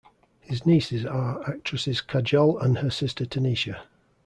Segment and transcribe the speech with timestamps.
[0.39, 3.83] His nieces are actresses Kajol and her sister Tanisha.